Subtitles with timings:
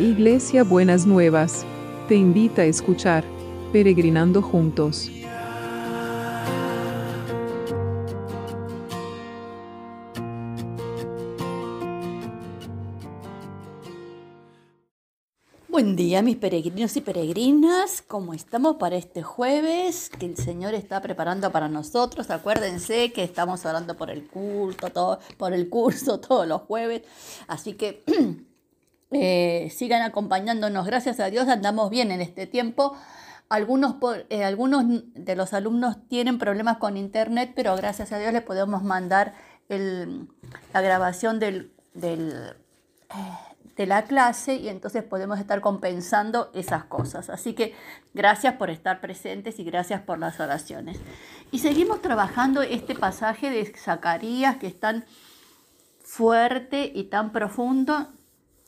[0.00, 1.66] Iglesia Buenas Nuevas,
[2.08, 3.22] te invita a escuchar
[3.70, 5.10] Peregrinando Juntos.
[15.68, 21.02] Buen día mis peregrinos y peregrinas, ¿cómo estamos para este jueves que el Señor está
[21.02, 22.30] preparando para nosotros?
[22.30, 27.02] Acuérdense que estamos orando por el culto, todo, por el curso todos los jueves,
[27.48, 28.02] así que
[29.10, 32.96] eh, sigan acompañándonos, gracias a Dios andamos bien en este tiempo.
[33.48, 33.96] Algunos,
[34.28, 38.84] eh, algunos de los alumnos tienen problemas con internet, pero gracias a Dios les podemos
[38.84, 39.34] mandar
[39.68, 41.68] la grabación eh,
[43.76, 47.28] de la clase y entonces podemos estar compensando esas cosas.
[47.30, 47.74] Así que
[48.14, 51.00] gracias por estar presentes y gracias por las oraciones.
[51.50, 55.04] Y seguimos trabajando este pasaje de Zacarías que es tan
[56.04, 58.08] fuerte y tan profundo.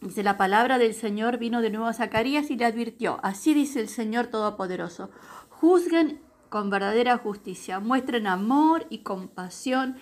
[0.00, 3.80] Dice, la palabra del Señor vino de nuevo a Zacarías y le advirtió, así dice
[3.80, 5.10] el Señor Todopoderoso,
[5.48, 9.96] juzguen con verdadera justicia, muestren amor y compasión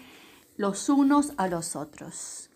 [0.56, 2.50] los unos a los otros.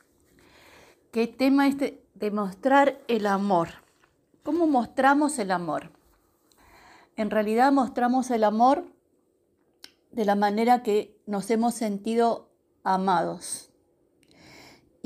[1.13, 2.05] ¿Qué tema este?
[2.15, 3.69] Demostrar el amor.
[4.43, 5.91] ¿Cómo mostramos el amor?
[7.17, 8.85] En realidad mostramos el amor
[10.11, 12.51] de la manera que nos hemos sentido
[12.85, 13.68] amados.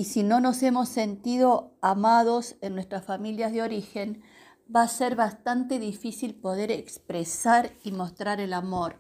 [0.03, 4.21] Y si no nos hemos sentido amados en nuestras familias de origen,
[4.67, 8.97] va a ser bastante difícil poder expresar y mostrar el amor.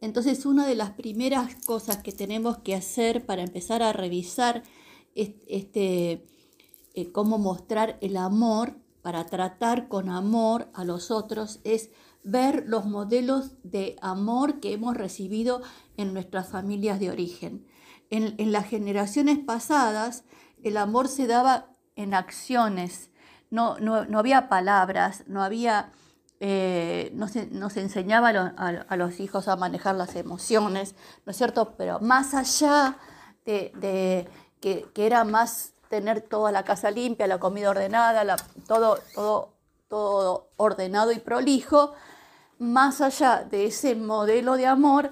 [0.00, 4.64] Entonces, una de las primeras cosas que tenemos que hacer para empezar a revisar
[5.14, 6.26] este,
[6.94, 11.90] eh, cómo mostrar el amor para tratar con amor a los otros es
[12.24, 15.62] ver los modelos de amor que hemos recibido
[15.96, 17.64] en nuestras familias de origen.
[18.16, 20.22] En, las generaciones pasadas,
[20.62, 23.10] el amor se daba en acciones,
[23.50, 25.90] no, no, había palabras, no había...
[26.40, 30.94] Eh, no, se, enseñaba a, los hijos a manejar las emociones,
[31.24, 31.74] ¿no es cierto?
[31.76, 32.98] Pero más allá
[33.46, 34.28] de,
[34.60, 38.36] que, que, era más tener toda la casa limpia, la comida ordenada,
[38.68, 39.54] todo, todo,
[39.88, 41.94] todo ordenado y prolijo,
[42.58, 45.10] más allá de ese modelo de amor,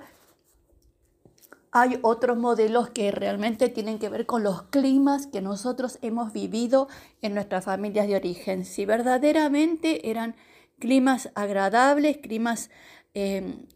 [1.72, 6.86] hay otros modelos que realmente tienen que ver con los climas que nosotros hemos vivido
[7.22, 8.66] en nuestras familias de origen.
[8.66, 10.36] Si verdaderamente eran
[10.78, 12.70] climas agradables, climas
[13.14, 13.66] em,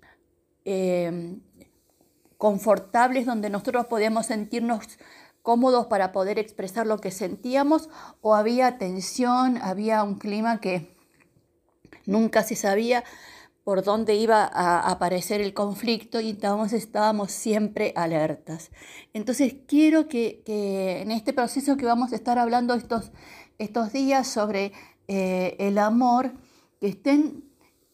[0.67, 1.41] em,
[2.37, 4.99] confortables donde nosotros podíamos sentirnos
[5.41, 7.89] cómodos para poder expresar lo que sentíamos
[8.21, 10.95] o había tensión, había un clima que
[12.05, 13.05] nunca se sabía
[13.67, 18.71] por dónde iba a aparecer el conflicto y entonces estábamos siempre alertas.
[19.13, 23.11] Entonces quiero que, en este proceso que vamos a estar hablando estos,
[23.59, 24.71] estos días sobre
[25.09, 26.35] eh, el amor,
[26.79, 27.43] que estén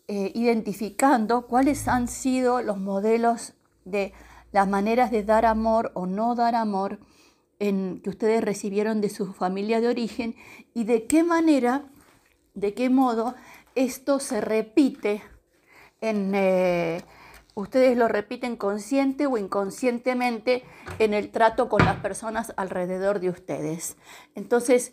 [0.09, 3.55] eh, identificando cuáles han sido los modelos
[3.87, 4.13] de
[4.53, 7.01] las maneras de dar amor o no dar amor
[7.59, 10.37] que ustedes recibieron de su familia de origen
[10.75, 11.91] y de qué manera,
[12.53, 13.35] de qué modo
[13.75, 15.23] esto se repite
[16.03, 17.01] Eh,
[17.55, 20.65] ustedes lo repiten consciente o inconscientemente
[20.99, 23.97] en el trato con las personas alrededor de ustedes.
[24.35, 24.93] Entonces,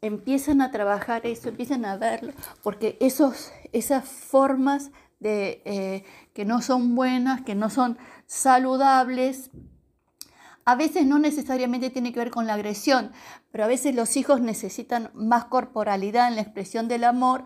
[0.00, 2.32] empiezan a trabajar eso, empiezan a verlo,
[2.62, 6.04] porque esos, esas formas de, eh,
[6.34, 9.50] que no son buenas, que no son saludables,
[10.66, 13.12] a veces no necesariamente tiene que ver con la agresión,
[13.50, 17.44] pero a veces los hijos necesitan más corporalidad en la expresión del amor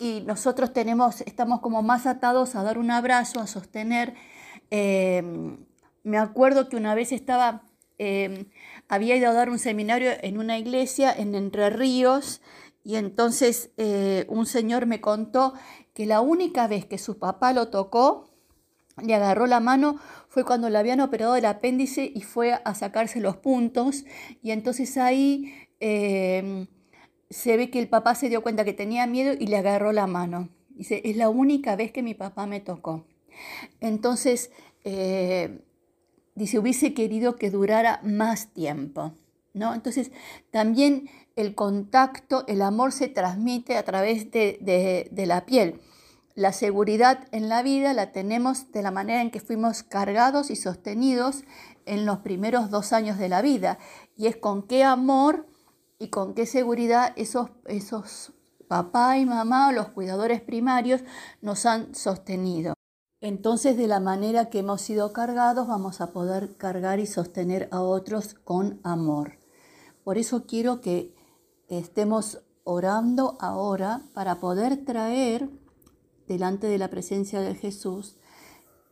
[0.00, 4.14] y nosotros tenemos, estamos como más atados a dar un abrazo, a sostener.
[4.70, 5.22] Eh,
[6.02, 7.64] me acuerdo que una vez estaba,
[7.98, 8.46] eh,
[8.88, 12.40] había ido a dar un seminario en una iglesia en Entre Ríos
[12.82, 15.52] y entonces eh, un señor me contó
[15.92, 18.30] que la única vez que su papá lo tocó,
[19.02, 19.96] le agarró la mano
[20.28, 24.04] fue cuando le habían operado el apéndice y fue a sacarse los puntos
[24.42, 26.66] y entonces ahí em,
[27.30, 30.06] se ve que el papá se dio cuenta que tenía miedo y le agarró la
[30.06, 30.48] mano.
[30.70, 33.04] Dice, es la única vez que mi papá me tocó.
[33.80, 34.50] Entonces,
[34.84, 35.60] eh,
[36.34, 39.12] dice, hubiese querido que durara más tiempo.
[39.54, 39.74] ¿no?
[39.74, 40.10] Entonces,
[40.50, 45.80] también el contacto, el amor se transmite a través de, de la piel.
[46.34, 50.56] La seguridad en la vida la tenemos de la manera en que fuimos cargados y
[50.56, 51.44] sostenidos
[51.86, 53.78] en los primeros dos años de la vida.
[54.16, 55.49] Y es con qué amor
[56.00, 58.32] y con qué seguridad esos, esos
[58.66, 61.02] papá y mamá o los cuidadores primarios
[61.42, 62.74] nos han sostenido.
[63.20, 67.82] Entonces, de la manera que hemos sido cargados, vamos a poder cargar y sostener a
[67.82, 69.38] otros con amor.
[70.02, 71.14] Por eso quiero que
[71.68, 75.50] estemos orando ahora para poder traer
[76.26, 78.16] delante de la presencia de Jesús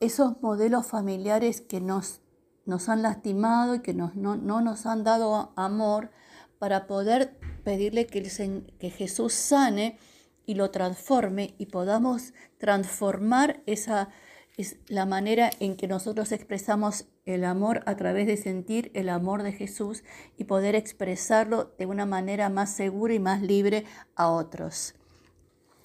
[0.01, 2.21] esos modelos familiares que nos,
[2.67, 6.11] nos han lastimado y que no, nos han dado amor
[6.59, 9.99] para poder pedirle que, Jesús sane
[10.47, 14.09] y lo transforme y podamos transformar esa
[14.57, 19.45] es la manera en que nosotros expresamos el amor a través de sentir el amor
[19.45, 20.03] de Jesús
[20.37, 23.85] y poder expresarlo de una manera más segura y más libre
[24.17, 24.95] a otros.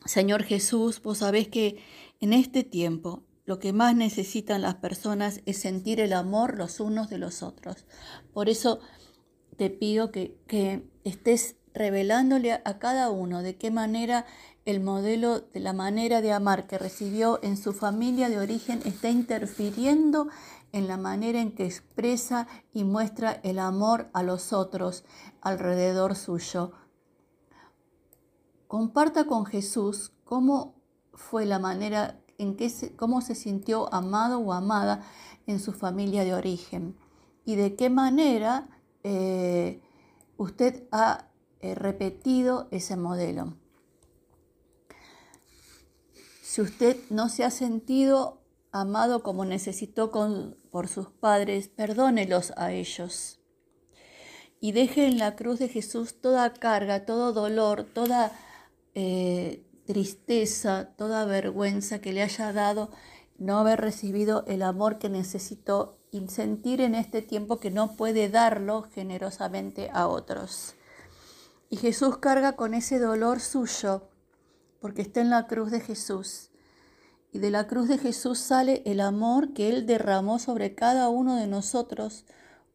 [0.05, 1.83] Señor Jesús, vos sabés que
[2.19, 7.09] en este tiempo lo que más necesitan las personas es sentir el amor los unos
[7.09, 7.85] de los otros.
[8.33, 8.79] Por eso
[9.63, 14.25] te pido que, que estés revelándole a cada uno de qué manera
[14.65, 19.09] el modelo de la manera de amar que recibió en su familia de origen está
[19.09, 20.27] interfiriendo
[20.73, 25.05] en la manera en que expresa y muestra el amor a los otros
[25.39, 26.73] alrededor suyo.
[28.67, 30.75] Comparta con Jesús cómo
[31.13, 35.05] fue la manera en que se, cómo se sintió amado o amada
[35.47, 36.97] en su familia de origen
[37.45, 38.67] y de qué manera
[39.03, 39.81] eh,
[40.37, 41.29] usted ha
[41.59, 43.57] eh, repetido ese modelo.
[46.41, 48.41] Si usted no se ha sentido
[48.71, 50.11] amado como necesitó
[50.71, 53.39] por sus padres, perdónelos a ellos.
[54.59, 58.31] Y deje en la cruz de Jesús toda carga, todo dolor, toda
[58.95, 62.91] eh, tristeza, toda vergüenza que le haya dado
[63.37, 68.29] no haber recibido el amor que necesitó y sentir en este tiempo que no puede
[68.29, 70.75] darlo generosamente a otros.
[71.71, 74.07] Y Jesús carga con ese dolor suyo
[74.79, 76.51] porque está en la cruz de Jesús.
[77.31, 81.35] Y de la cruz de Jesús sale el amor que Él derramó sobre cada uno
[81.35, 82.25] de nosotros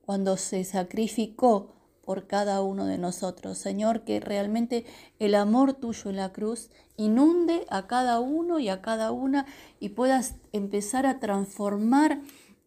[0.04, 3.56] cuando se sacrificó por cada uno de nosotros.
[3.58, 4.84] Señor, que realmente
[5.20, 9.46] el amor tuyo en la cruz inunde a cada uno y a cada una
[9.78, 12.20] y puedas empezar a transformar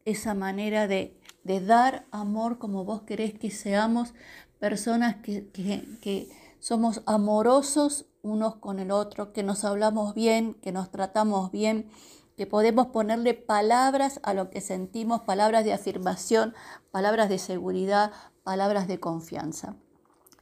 [0.05, 4.13] esa manera de, de dar amor como vos querés que seamos
[4.59, 10.91] personas que, que somos amorosos unos con el otro, que nos hablamos bien, que nos
[10.91, 11.89] tratamos bien,
[12.37, 16.53] que podemos ponerle palabras a lo que sentimos, palabras de afirmación,
[16.91, 18.11] palabras de seguridad,
[18.43, 19.75] palabras de confianza.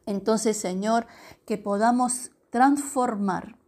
[0.05, 1.07] Entonces, Señor,
[1.45, 3.58] que podamos transformar.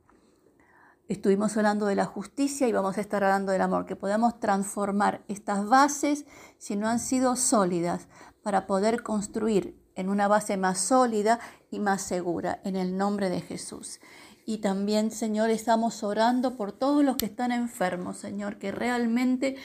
[1.11, 5.25] Estuvimos hablando de la justicia y vamos a estar hablando del amor, que podamos transformar
[5.27, 6.25] estas bases
[6.57, 8.07] si no han sido sólidas
[8.43, 13.41] para poder construir en una base más sólida y más segura, en el nombre de
[13.41, 13.99] Jesús.
[14.45, 19.57] Y también, Señor, estamos orando por todos los que están enfermos, Señor, que realmente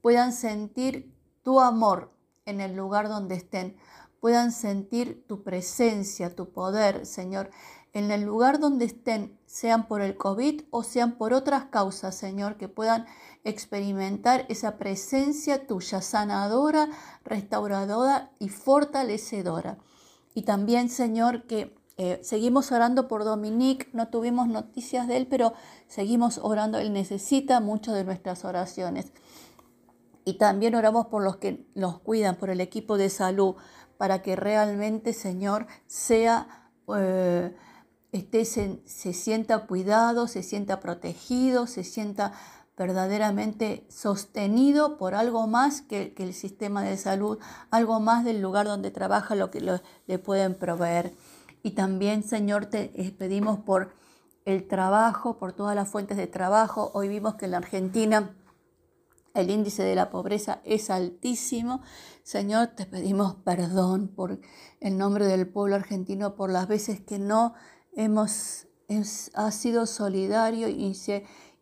[0.00, 2.14] puedan sentir tu amor
[2.46, 3.76] en el lugar donde estén,
[4.20, 7.50] puedan sentir tu presencia, tu poder, Señor,
[7.92, 12.56] en el lugar donde estén, sean por el COVID o sean por otras causas, Señor,
[12.56, 13.06] que puedan
[13.44, 16.88] experimentar esa presencia tuya, sanadora,
[17.24, 19.78] restauradora y fortalecedora.
[20.34, 25.54] Y también, Señor, que eh, seguimos orando por Dominique, no tuvimos noticias de él, pero
[25.86, 29.12] seguimos orando, él necesita mucho de nuestras oraciones.
[30.24, 33.56] Y también oramos por los que nos cuidan, por el equipo de salud,
[33.96, 36.70] para que realmente, Señor, sea...
[36.96, 37.56] Eh,
[38.12, 42.32] esté, se, sienta cuidado, se sienta protegido, se sienta
[42.76, 47.38] verdaderamente sostenido por algo más que, el sistema de salud,
[47.70, 51.14] algo más del lugar donde trabaja, lo que le pueden proveer.
[51.62, 53.92] Y también, Señor, te eh, pedimos por
[54.44, 56.90] el trabajo, por todas las fuentes de trabajo.
[56.94, 58.34] Hoy vimos que en la Argentina
[59.34, 61.82] el índice de la pobreza es altísimo.
[62.22, 64.40] Señor, te pedimos perdón por
[64.80, 67.54] el nombre del pueblo argentino, por las veces que no
[67.98, 68.68] hemos,
[69.34, 70.96] ha sido solidario y,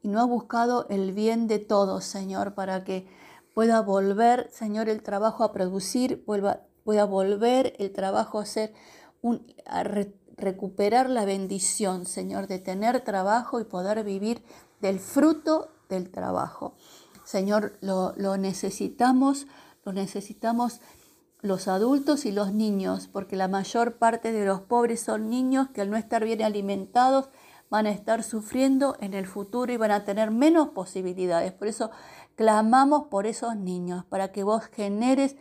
[0.03, 3.09] no ha buscado el bien de todos, Señor, para que
[3.55, 8.73] pueda volver, Señor, el trabajo a producir, vuelva, pueda volver el trabajo a ser
[9.67, 9.83] a
[10.37, 14.45] recuperar la bendición, Señor, de tener trabajo y poder vivir
[14.81, 16.75] del fruto del trabajo.
[17.25, 19.49] Señor, lo necesitamos,
[19.85, 20.81] lo necesitamos
[21.41, 25.83] los adultos y los niños, porque la mayor parte de los pobres son niños que
[25.83, 27.29] al no estar bien alimentados
[27.69, 31.53] van a estar sufriendo en el futuro y van a tener menos posibilidades.
[31.53, 31.91] Por eso
[32.37, 35.37] clamamos por esos niños, para que vos generes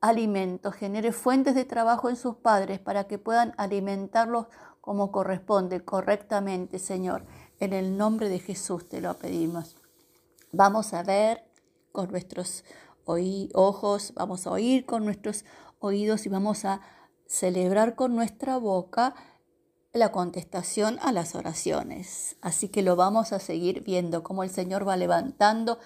[0.00, 4.46] alimentos, generes fuentes de trabajo en sus padres, para que puedan alimentarlos
[4.80, 7.24] como corresponde, correctamente, Señor.
[7.58, 9.76] En el nombre de Jesús te lo pedimos.
[10.52, 11.44] Vamos a ver
[11.92, 12.64] con nuestros
[13.54, 15.44] ojos, vamos a oír con nuestros
[15.78, 16.80] oídos y vamos a
[17.26, 19.14] celebrar con nuestra boca
[19.92, 22.36] la contestación a las oraciones.
[22.40, 25.78] Así que lo vamos a seguir viendo, cómo el Señor va levantando,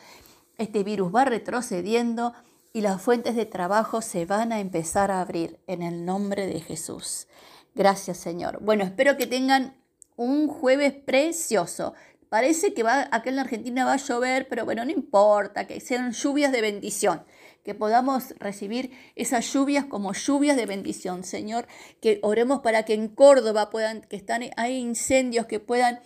[0.58, 2.32] este virus va retrocediendo
[2.72, 6.60] y las fuentes de trabajo se van a empezar a abrir en el nombre de
[6.60, 7.28] Jesús.
[7.74, 8.60] Gracias Señor.
[8.62, 9.76] Bueno, espero que tengan
[10.16, 11.94] un jueves precioso.
[12.34, 15.78] Parece que va, acá en la Argentina va a llover, pero bueno, no importa, que
[15.78, 17.22] sean lluvias de bendición,
[17.62, 21.68] que podamos recibir esas lluvias como lluvias de bendición, Señor,
[22.00, 26.00] que oremos para que en Córdoba puedan, que están, hay incendios que puedan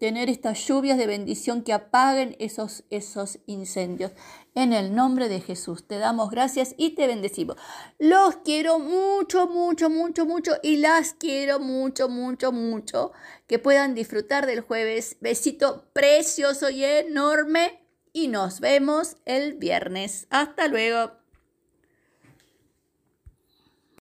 [0.00, 4.12] tener estas lluvias de bendición que apaguen esos, esos incendios.
[4.54, 7.56] En el nombre de Jesús te damos gracias y te bendecimos.
[7.98, 13.12] Los quiero mucho, mucho, mucho, mucho y las quiero mucho, mucho, mucho.
[13.46, 15.18] Que puedan disfrutar del jueves.
[15.20, 20.26] Besito precioso y enorme y nos vemos el viernes.
[20.30, 21.19] Hasta luego.